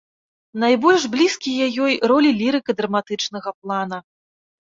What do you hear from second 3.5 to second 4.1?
плана.